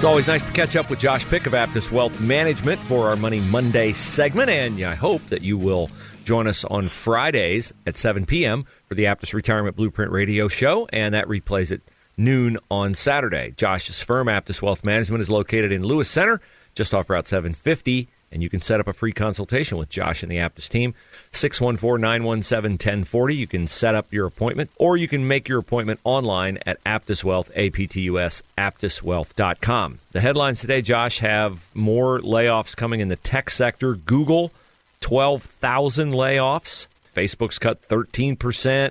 [0.00, 3.16] It's always nice to catch up with Josh Pick of Aptus Wealth Management for our
[3.16, 5.90] Money Monday segment, and I hope that you will
[6.24, 8.64] join us on Fridays at 7 p.m.
[8.86, 11.82] for the Aptus Retirement Blueprint Radio Show, and that replays at
[12.16, 13.52] noon on Saturday.
[13.58, 16.40] Josh's firm, Aptus Wealth Management, is located in Lewis Center,
[16.74, 20.30] just off Route 750 and you can set up a free consultation with Josh and
[20.30, 20.94] the Aptus team.
[21.32, 23.34] 614 917 1040.
[23.34, 27.24] You can set up your appointment, or you can make your appointment online at Aptus
[27.24, 29.98] Wealth, A P T U S, aptuswealth.com.
[30.12, 33.94] The headlines today, Josh, have more layoffs coming in the tech sector.
[33.94, 34.52] Google,
[35.00, 36.86] 12,000 layoffs.
[37.14, 38.90] Facebook's cut 13%.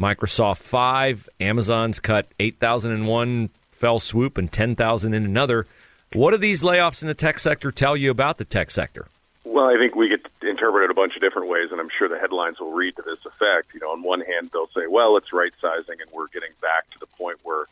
[0.00, 1.28] Microsoft 5.
[1.40, 5.66] Amazon's cut 8,000 in one fell swoop and 10,000 in another.
[6.12, 9.06] What do these layoffs in the tech sector tell you about the tech sector?
[9.44, 12.18] Well, I think we get interpreted a bunch of different ways, and I'm sure the
[12.18, 13.74] headlines will read to this effect.
[13.74, 16.90] You know, on one hand, they'll say, well, it's right sizing, and we're getting back
[16.90, 17.66] to the point where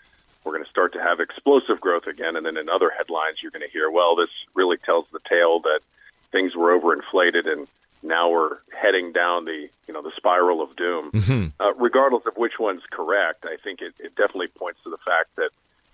[0.45, 2.37] we're going to start to have explosive growth again.
[2.37, 5.61] And then in other headlines, you're going to hear, well, this really tells the tale
[5.61, 5.81] that
[6.31, 7.67] things were overinflated, and
[8.03, 11.11] now we're heading down the you know the spiral of doom.
[11.11, 11.47] Mm-hmm.
[11.59, 15.35] Uh, regardless of which one's correct, I think it, it definitely points to the fact
[15.37, 15.51] that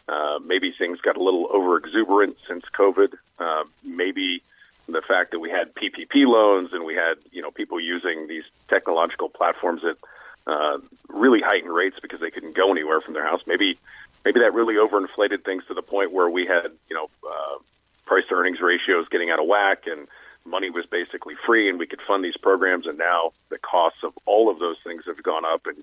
[0.09, 3.15] uh, maybe things got a little over exuberant since COVID.
[3.39, 4.43] Uh, maybe
[4.89, 8.45] the fact that we had PPP loans and we had you know people using these
[8.69, 9.97] technological platforms at
[10.47, 13.41] uh, really heightened rates because they couldn't go anywhere from their house.
[13.47, 13.79] Maybe
[14.25, 17.57] maybe that really overinflated things to the point where we had you know uh,
[18.05, 20.07] price to earnings ratios getting out of whack and
[20.45, 24.13] money was basically free and we could fund these programs and now the costs of
[24.27, 25.83] all of those things have gone up and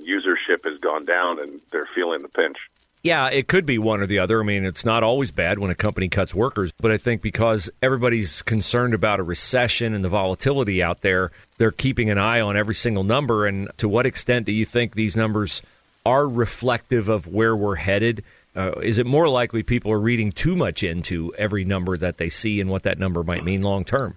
[0.00, 2.58] usership has gone down and they're feeling the pinch.
[3.02, 4.40] Yeah, it could be one or the other.
[4.40, 7.68] I mean, it's not always bad when a company cuts workers, but I think because
[7.82, 12.56] everybody's concerned about a recession and the volatility out there, they're keeping an eye on
[12.56, 13.44] every single number.
[13.44, 15.62] And to what extent do you think these numbers
[16.06, 18.22] are reflective of where we're headed?
[18.54, 22.28] Uh, is it more likely people are reading too much into every number that they
[22.28, 24.16] see and what that number might mean long term?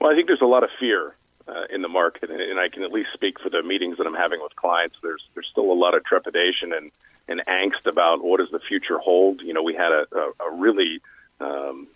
[0.00, 1.14] Well, I think there's a lot of fear
[1.48, 4.14] uh, in the market, and I can at least speak for the meetings that I'm
[4.14, 4.96] having with clients.
[5.02, 6.90] There's there's still a lot of trepidation and
[7.28, 9.42] and angst about what does the future hold.
[9.42, 11.00] You know, we had a, a, a really,
[11.40, 11.88] um,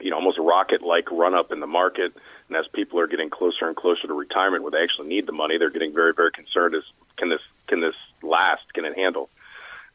[0.00, 2.14] you know, almost rocket-like run-up in the market,
[2.48, 5.32] and as people are getting closer and closer to retirement, where they actually need the
[5.32, 6.84] money, they're getting very, very concerned: is
[7.16, 8.72] can this can this last?
[8.74, 9.30] Can it handle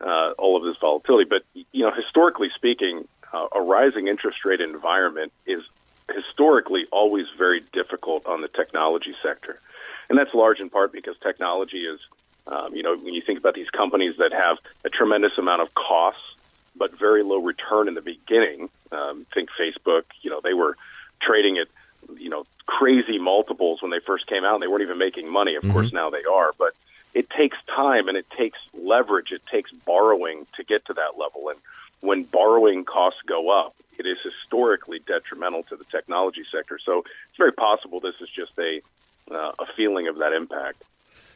[0.02, 1.30] uh, all of this volatility?
[1.30, 5.62] But you know, historically speaking, uh, a rising interest rate environment is
[6.14, 9.60] historically always very difficult on the technology sector.
[10.10, 12.00] And that's large in part because technology is
[12.48, 15.74] um, you know, when you think about these companies that have a tremendous amount of
[15.74, 16.24] costs
[16.76, 20.04] but very low return in the beginning, um, think Facebook.
[20.22, 20.78] You know, they were
[21.22, 21.68] trading at
[22.18, 25.56] you know crazy multiples when they first came out, and they weren't even making money.
[25.56, 25.74] Of mm-hmm.
[25.74, 26.74] course, now they are, but
[27.14, 29.32] it takes time and it takes leverage.
[29.32, 31.60] It takes borrowing to get to that level, and
[32.02, 36.80] when borrowing costs go up, it is historically detrimental to the technology sector.
[36.80, 38.82] So it's very possible this is just a
[39.30, 40.84] uh, a feeling of that impact.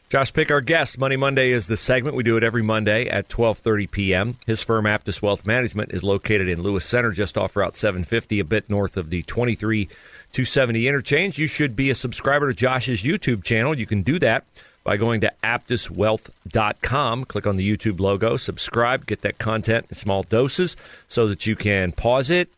[0.09, 0.99] Josh Pick, our guest.
[0.99, 2.15] Money Monday is the segment.
[2.15, 4.37] We do it every Monday at 12.30 p.m.
[4.45, 8.43] His firm, Aptus Wealth Management, is located in Lewis Center, just off Route 750, a
[8.43, 11.39] bit north of the 23 270 interchange.
[11.39, 13.77] You should be a subscriber to Josh's YouTube channel.
[13.77, 14.45] You can do that
[14.83, 17.25] by going to aptuswealth.com.
[17.25, 20.75] Click on the YouTube logo, subscribe, get that content in small doses
[21.07, 22.49] so that you can pause it,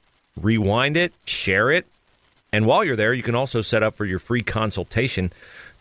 [0.42, 1.86] rewind it, share it.
[2.52, 5.32] And while you're there, you can also set up for your free consultation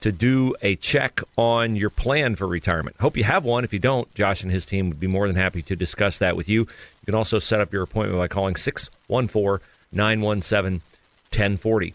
[0.05, 2.95] to do a check on your plan for retirement.
[3.01, 3.65] Hope you have one.
[3.65, 6.37] If you don't, Josh and his team would be more than happy to discuss that
[6.37, 6.61] with you.
[6.61, 10.83] You can also set up your appointment by calling 614 917
[11.31, 11.95] 1040.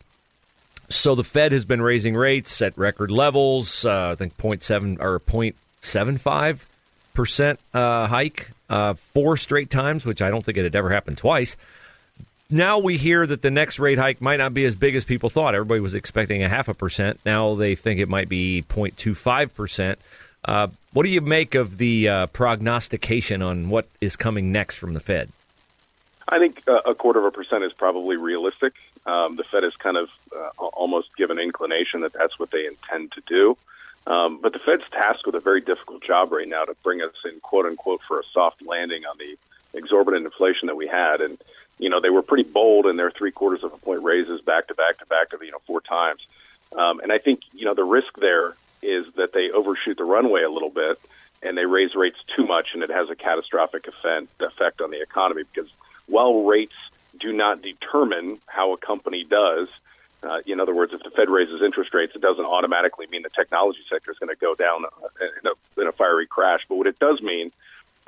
[0.89, 3.85] So the Fed has been raising rates at record levels.
[3.85, 6.62] Uh, I think 0.7 or 0.75
[7.13, 11.19] percent uh, hike uh, four straight times, which I don't think it had ever happened
[11.19, 11.55] twice
[12.50, 15.30] now we hear that the next rate hike might not be as big as people
[15.30, 15.56] thought.
[15.56, 17.19] Everybody was expecting a half a percent.
[17.25, 20.00] Now they think it might be 0.25 percent.
[20.44, 24.94] Uh, what do you make of the uh, prognostication on what is coming next from
[24.94, 25.30] the Fed?
[26.28, 28.74] I think uh, a quarter of a percent is probably realistic.
[29.06, 33.12] Um, the Fed has kind of uh, almost given inclination that that's what they intend
[33.13, 33.57] to do.
[34.07, 37.13] Um, but the Fed's tasked with a very difficult job right now to bring us
[37.25, 39.38] in, quote unquote, for a soft landing on the
[39.78, 41.22] exorbitant inflation that we had.
[41.22, 41.38] And,
[41.79, 44.67] you know, they were pretty bold in their three quarters of a point raises back
[44.67, 46.21] to back to back to, you know, four times.
[46.77, 50.43] Um, and I think, you know, the risk there is that they overshoot the runway
[50.43, 50.99] a little bit
[51.41, 55.01] and they raise rates too much and it has a catastrophic effect, effect on the
[55.01, 55.69] economy because
[56.05, 56.75] while rates
[57.19, 59.67] do not determine how a company does,
[60.21, 63.29] uh, in other words, if the Fed raises interest rates, it doesn't automatically mean the
[63.29, 64.83] technology sector is going to go down
[65.43, 66.65] in a, in a fiery crash.
[66.67, 67.51] But what it does mean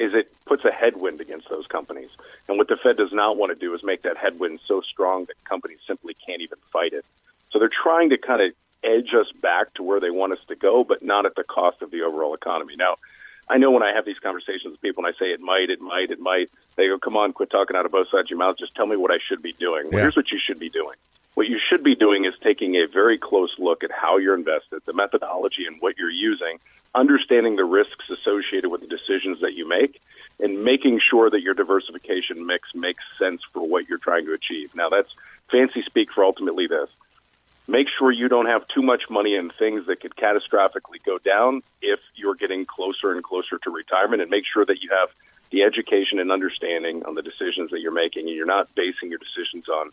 [0.01, 2.09] is it puts a headwind against those companies.
[2.47, 5.25] And what the Fed does not want to do is make that headwind so strong
[5.25, 7.05] that companies simply can't even fight it.
[7.51, 8.53] So they're trying to kind of
[8.83, 11.83] edge us back to where they want us to go, but not at the cost
[11.83, 12.75] of the overall economy.
[12.75, 12.95] Now,
[13.47, 15.81] I know when I have these conversations with people and I say it might, it
[15.81, 18.39] might, it might, they go, come on, quit talking out of both sides of your
[18.39, 18.57] mouth.
[18.57, 19.91] Just tell me what I should be doing.
[19.91, 20.95] Well, here's what you should be doing.
[21.35, 24.81] What you should be doing is taking a very close look at how you're invested,
[24.85, 26.59] the methodology and what you're using,
[26.93, 30.01] understanding the risks associated with the decisions that you make,
[30.39, 34.75] and making sure that your diversification mix makes sense for what you're trying to achieve.
[34.75, 35.13] Now, that's
[35.49, 36.89] fancy speak for ultimately this.
[37.67, 41.61] Make sure you don't have too much money in things that could catastrophically go down
[41.81, 45.09] if you're getting closer and closer to retirement, and make sure that you have
[45.51, 49.19] the education and understanding on the decisions that you're making, and you're not basing your
[49.19, 49.91] decisions on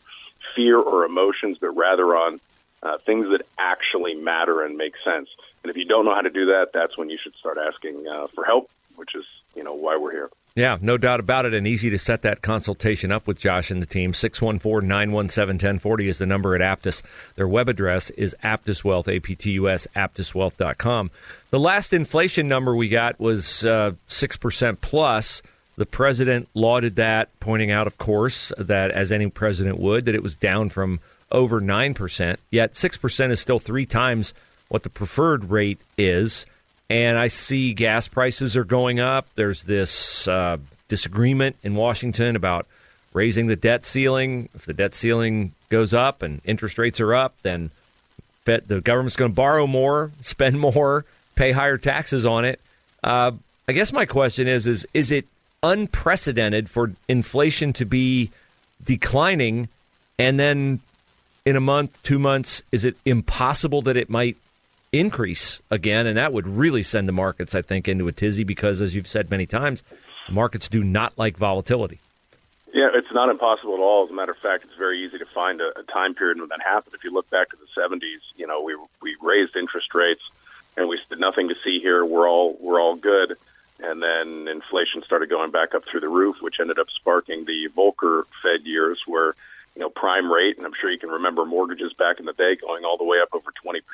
[0.55, 2.41] fear or emotions, but rather on
[2.83, 5.29] uh, things that actually matter and make sense.
[5.62, 8.06] And if you don't know how to do that, that's when you should start asking
[8.06, 9.25] uh, for help, which is
[9.55, 10.31] you know why we're here.
[10.55, 13.81] Yeah, no doubt about it, and easy to set that consultation up with Josh and
[13.81, 14.12] the team.
[14.12, 17.02] 614 917 1040 is the number at Aptus.
[17.37, 21.10] Their web address is Aptus Wealth, A P T U S, aptuswealth.com.
[21.50, 25.43] The last inflation number we got was uh, 6% plus.
[25.76, 30.25] The president lauded that, pointing out, of course, that as any president would, that it
[30.25, 30.99] was down from
[31.31, 32.37] over 9%.
[32.50, 34.34] Yet 6% is still three times
[34.69, 36.47] what the preferred rate is.
[36.91, 39.26] And I see gas prices are going up.
[39.35, 42.67] There's this uh, disagreement in Washington about
[43.12, 44.49] raising the debt ceiling.
[44.55, 47.70] If the debt ceiling goes up and interest rates are up, then
[48.44, 51.05] the government's going to borrow more, spend more,
[51.35, 52.61] pay higher taxes on it.
[53.05, 53.32] Uh,
[53.69, 55.26] I guess my question is: is is it
[55.62, 58.31] unprecedented for inflation to be
[58.82, 59.69] declining
[60.19, 60.81] and then
[61.44, 64.37] in a month, two months, is it impossible that it might
[64.93, 66.06] increase again?
[66.06, 69.08] And that would really send the markets, I think, into a tizzy because, as you've
[69.08, 69.82] said many times,
[70.31, 72.00] markets do not like volatility.
[72.73, 74.05] Yeah, it's not impossible at all.
[74.05, 76.49] As a matter of fact, it's very easy to find a, a time period when
[76.50, 76.94] that happened.
[76.94, 80.23] If you look back to the 70s, you know, we we raised interest rates
[80.76, 82.05] and we said nothing to see here.
[82.05, 83.37] We're all we're all good
[83.81, 87.69] and then inflation started going back up through the roof, which ended up sparking the
[87.76, 89.35] Volcker Fed years, where
[89.75, 92.56] you know prime rate, and I'm sure you can remember mortgages back in the day
[92.56, 93.88] going all the way up over 20 percent.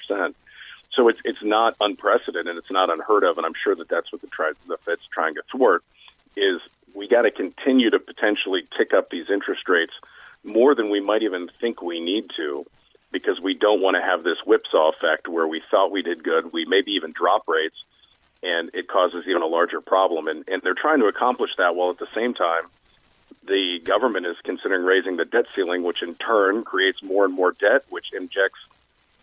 [0.94, 4.12] So it's it's not unprecedented, and it's not unheard of, and I'm sure that that's
[4.12, 5.82] what the, try, the Fed's trying to thwart.
[6.36, 6.60] Is
[6.94, 9.92] we got to continue to potentially tick up these interest rates
[10.44, 12.66] more than we might even think we need to,
[13.10, 16.52] because we don't want to have this whipsaw effect where we thought we did good,
[16.52, 17.76] we maybe even drop rates
[18.44, 20.28] and it causes even a larger problem.
[20.28, 22.64] And, and they're trying to accomplish that while at the same time,
[23.46, 27.52] the government is considering raising the debt ceiling, which in turn creates more and more
[27.52, 28.58] debt, which injects,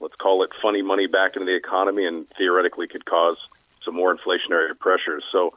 [0.01, 3.37] let's call it funny money back into the economy and theoretically could cause
[3.85, 5.23] some more inflationary pressures.
[5.31, 5.53] So,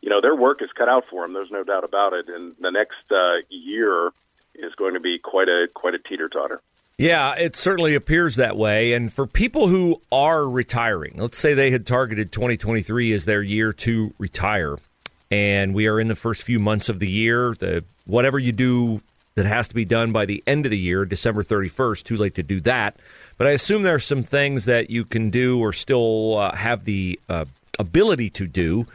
[0.00, 1.32] you know, their work is cut out for them.
[1.32, 2.28] There's no doubt about it.
[2.28, 4.10] And the next uh, year
[4.54, 6.60] is going to be quite a quite a teeter totter.
[6.96, 8.92] Yeah, it certainly appears that way.
[8.92, 13.72] And for people who are retiring, let's say they had targeted 2023 as their year
[13.74, 14.78] to retire,
[15.30, 17.54] and we are in the first few months of the year.
[17.56, 19.00] The whatever you do
[19.38, 22.34] that has to be done by the end of the year, December 31st, too late
[22.34, 22.96] to do that.
[23.36, 26.84] But I assume there are some things that you can do or still uh, have
[26.84, 27.44] the uh,
[27.78, 28.88] ability to do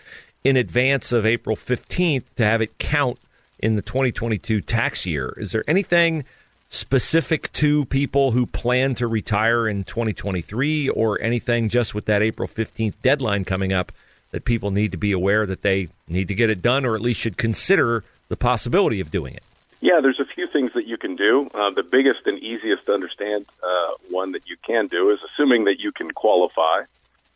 [0.43, 3.19] in advance of April 15th to have it count
[3.59, 5.33] in the 2022 tax year.
[5.37, 6.25] Is there anything?
[6.69, 12.47] specific to people who plan to retire in 2023 or anything just with that April
[12.47, 13.91] 15th deadline coming up
[14.31, 17.01] that people need to be aware that they need to get it done or at
[17.01, 19.43] least should consider the possibility of doing it?
[19.83, 21.49] Yeah, there's a few things that you can do.
[21.53, 25.65] Uh, the biggest and easiest to understand uh, one that you can do is assuming
[25.65, 26.83] that you can qualify.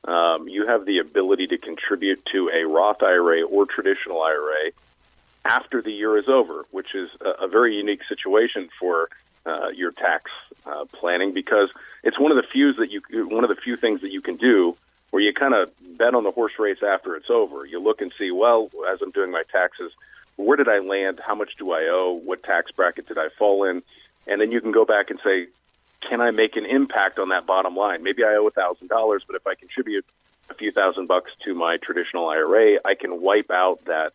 [0.05, 4.71] Um, you have the ability to contribute to a Roth IRA or traditional IRA
[5.43, 9.09] after the year is over, which is a, a very unique situation for
[9.45, 10.31] uh, your tax
[10.65, 11.69] uh, planning because
[12.01, 14.37] it's one of the few that you one of the few things that you can
[14.37, 14.77] do
[15.09, 17.65] where you kind of bet on the horse race after it's over.
[17.65, 19.91] You look and see, well, as I'm doing my taxes,
[20.37, 21.19] where did I land?
[21.23, 22.13] How much do I owe?
[22.13, 23.83] What tax bracket did I fall in?
[24.25, 25.47] And then you can go back and say,
[26.01, 28.03] can I make an impact on that bottom line?
[28.03, 30.05] Maybe I owe thousand dollars, but if I contribute
[30.49, 34.13] a few thousand bucks to my traditional IRA, I can wipe out that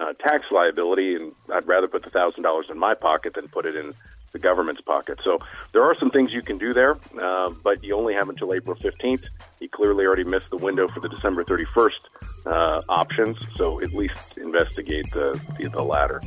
[0.00, 3.66] uh, tax liability, and I'd rather put the thousand dollars in my pocket than put
[3.66, 3.94] it in
[4.32, 5.20] the government's pocket.
[5.22, 5.38] So
[5.72, 8.76] there are some things you can do there, uh, but you only have until April
[8.76, 9.26] 15th.
[9.60, 11.98] He clearly already missed the window for the December 31st
[12.46, 16.20] uh, options, so at least investigate the, the, the latter.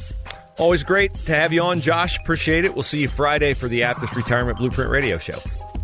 [0.58, 2.18] Always great to have you on, Josh.
[2.18, 2.74] Appreciate it.
[2.74, 5.40] We'll see you Friday for the Aptus Retirement Blueprint Radio Show.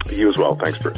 [0.09, 0.55] You as well.
[0.55, 0.97] Thanks, Bruce.